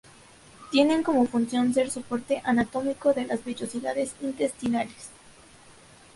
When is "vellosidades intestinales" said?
3.45-5.11